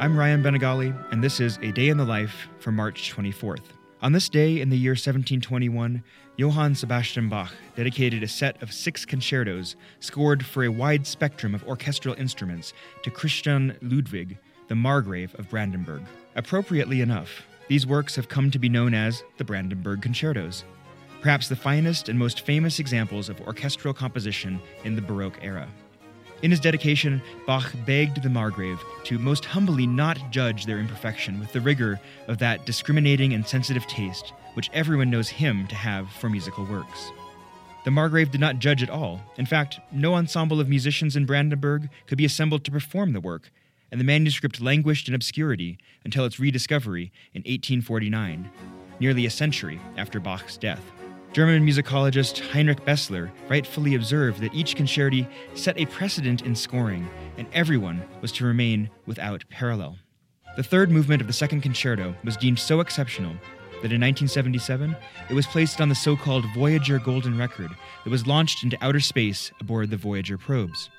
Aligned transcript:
I'm 0.00 0.16
Ryan 0.16 0.42
Bañagale, 0.42 0.96
and 1.12 1.22
this 1.22 1.40
is 1.40 1.58
A 1.60 1.72
Day 1.72 1.90
in 1.90 1.98
the 1.98 2.06
Life 2.06 2.48
for 2.58 2.72
March 2.72 3.12
24th. 3.14 3.64
On 4.00 4.12
this 4.12 4.30
day 4.30 4.58
in 4.58 4.70
the 4.70 4.78
year 4.78 4.92
1721, 4.92 6.02
Johann 6.38 6.74
Sebastian 6.74 7.28
Bach 7.28 7.52
dedicated 7.76 8.22
a 8.22 8.28
set 8.28 8.62
of 8.62 8.72
six 8.72 9.04
concertos 9.04 9.76
scored 9.98 10.46
for 10.46 10.64
a 10.64 10.70
wide 10.70 11.06
spectrum 11.06 11.54
of 11.54 11.68
orchestral 11.68 12.14
instruments 12.14 12.72
to 13.02 13.10
Christian 13.10 13.76
Ludwig, 13.82 14.38
the 14.68 14.74
Margrave 14.74 15.34
of 15.38 15.50
Brandenburg. 15.50 16.00
Appropriately 16.34 17.02
enough, 17.02 17.42
these 17.68 17.86
works 17.86 18.16
have 18.16 18.30
come 18.30 18.50
to 18.52 18.58
be 18.58 18.70
known 18.70 18.94
as 18.94 19.22
the 19.36 19.44
Brandenburg 19.44 20.00
Concertos, 20.00 20.64
perhaps 21.20 21.46
the 21.46 21.56
finest 21.56 22.08
and 22.08 22.18
most 22.18 22.40
famous 22.40 22.78
examples 22.78 23.28
of 23.28 23.38
orchestral 23.42 23.92
composition 23.92 24.62
in 24.84 24.96
the 24.96 25.02
Baroque 25.02 25.38
era. 25.42 25.68
In 26.42 26.50
his 26.50 26.60
dedication, 26.60 27.20
Bach 27.46 27.70
begged 27.84 28.22
the 28.22 28.30
Margrave 28.30 28.82
to 29.04 29.18
most 29.18 29.44
humbly 29.44 29.86
not 29.86 30.30
judge 30.30 30.64
their 30.64 30.78
imperfection 30.78 31.38
with 31.38 31.52
the 31.52 31.60
rigor 31.60 32.00
of 32.28 32.38
that 32.38 32.64
discriminating 32.64 33.34
and 33.34 33.46
sensitive 33.46 33.86
taste 33.86 34.32
which 34.54 34.70
everyone 34.72 35.10
knows 35.10 35.28
him 35.28 35.66
to 35.68 35.74
have 35.74 36.10
for 36.10 36.28
musical 36.28 36.64
works. 36.64 37.12
The 37.84 37.90
Margrave 37.90 38.30
did 38.30 38.40
not 38.40 38.58
judge 38.58 38.82
at 38.82 38.90
all. 38.90 39.20
In 39.36 39.46
fact, 39.46 39.80
no 39.92 40.14
ensemble 40.14 40.60
of 40.60 40.68
musicians 40.68 41.16
in 41.16 41.24
Brandenburg 41.24 41.88
could 42.06 42.18
be 42.18 42.24
assembled 42.24 42.64
to 42.64 42.70
perform 42.70 43.12
the 43.12 43.20
work, 43.20 43.50
and 43.90 44.00
the 44.00 44.04
manuscript 44.04 44.60
languished 44.60 45.08
in 45.08 45.14
obscurity 45.14 45.78
until 46.04 46.24
its 46.24 46.38
rediscovery 46.38 47.12
in 47.32 47.40
1849, 47.40 48.50
nearly 48.98 49.26
a 49.26 49.30
century 49.30 49.80
after 49.96 50.20
Bach's 50.20 50.56
death. 50.56 50.82
German 51.32 51.64
musicologist 51.64 52.40
Heinrich 52.50 52.84
Besseler 52.84 53.30
rightfully 53.48 53.94
observed 53.94 54.40
that 54.40 54.52
each 54.52 54.74
concerti 54.74 55.28
set 55.54 55.78
a 55.78 55.86
precedent 55.86 56.42
in 56.42 56.56
scoring, 56.56 57.08
and 57.38 57.46
everyone 57.52 58.02
was 58.20 58.32
to 58.32 58.44
remain 58.44 58.90
without 59.06 59.44
parallel. 59.48 59.96
The 60.56 60.64
third 60.64 60.90
movement 60.90 61.20
of 61.20 61.28
the 61.28 61.32
second 61.32 61.60
concerto 61.60 62.16
was 62.24 62.36
deemed 62.36 62.58
so 62.58 62.80
exceptional 62.80 63.32
that 63.82 63.92
in 63.92 64.00
1977 64.00 64.96
it 65.28 65.34
was 65.34 65.46
placed 65.46 65.80
on 65.80 65.88
the 65.88 65.94
so 65.94 66.16
called 66.16 66.44
Voyager 66.52 66.98
Golden 66.98 67.38
Record 67.38 67.70
that 68.02 68.10
was 68.10 68.26
launched 68.26 68.64
into 68.64 68.76
outer 68.84 69.00
space 69.00 69.52
aboard 69.60 69.90
the 69.90 69.96
Voyager 69.96 70.36
probes. 70.36 70.90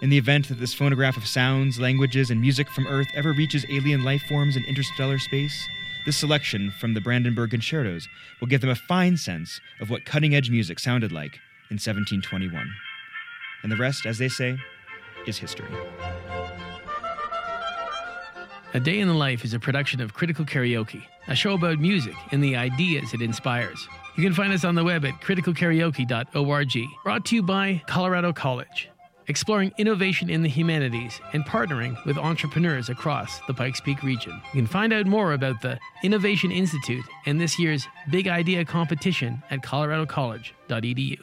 In 0.00 0.10
the 0.10 0.18
event 0.18 0.46
that 0.46 0.60
this 0.60 0.74
phonograph 0.74 1.16
of 1.16 1.26
sounds, 1.26 1.80
languages, 1.80 2.30
and 2.30 2.40
music 2.40 2.70
from 2.70 2.86
Earth 2.86 3.08
ever 3.16 3.32
reaches 3.32 3.66
alien 3.68 4.04
life 4.04 4.22
forms 4.28 4.54
in 4.54 4.64
interstellar 4.64 5.18
space, 5.18 5.66
this 6.06 6.16
selection 6.16 6.70
from 6.70 6.94
the 6.94 7.00
Brandenburg 7.00 7.50
Concertos 7.50 8.06
will 8.40 8.46
give 8.46 8.60
them 8.60 8.70
a 8.70 8.76
fine 8.76 9.16
sense 9.16 9.60
of 9.80 9.90
what 9.90 10.04
cutting 10.04 10.36
edge 10.36 10.50
music 10.50 10.78
sounded 10.78 11.10
like 11.10 11.40
in 11.68 11.74
1721. 11.74 12.72
And 13.64 13.72
the 13.72 13.76
rest, 13.76 14.06
as 14.06 14.18
they 14.18 14.28
say, 14.28 14.56
is 15.26 15.36
history. 15.36 15.66
A 18.74 18.78
Day 18.78 19.00
in 19.00 19.08
the 19.08 19.14
Life 19.14 19.44
is 19.44 19.52
a 19.52 19.58
production 19.58 20.00
of 20.00 20.14
Critical 20.14 20.44
Karaoke, 20.44 21.02
a 21.26 21.34
show 21.34 21.54
about 21.54 21.80
music 21.80 22.14
and 22.30 22.44
the 22.44 22.54
ideas 22.54 23.14
it 23.14 23.20
inspires. 23.20 23.88
You 24.16 24.22
can 24.22 24.34
find 24.34 24.52
us 24.52 24.64
on 24.64 24.76
the 24.76 24.84
web 24.84 25.04
at 25.04 25.20
criticalkaraoke.org, 25.20 26.88
brought 27.02 27.24
to 27.24 27.34
you 27.34 27.42
by 27.42 27.82
Colorado 27.88 28.32
College 28.32 28.88
exploring 29.28 29.72
innovation 29.78 30.28
in 30.30 30.42
the 30.42 30.48
humanities 30.48 31.20
and 31.32 31.44
partnering 31.44 31.96
with 32.04 32.18
entrepreneurs 32.18 32.88
across 32.88 33.40
the 33.46 33.54
Pikes 33.54 33.80
Peak 33.80 34.02
region. 34.02 34.32
You 34.52 34.60
can 34.60 34.66
find 34.66 34.92
out 34.92 35.06
more 35.06 35.32
about 35.32 35.60
the 35.60 35.78
Innovation 36.02 36.50
Institute 36.50 37.04
and 37.26 37.40
this 37.40 37.58
year's 37.58 37.86
Big 38.10 38.26
Idea 38.28 38.64
competition 38.64 39.42
at 39.50 39.60
coloradocollege.edu. 39.60 41.18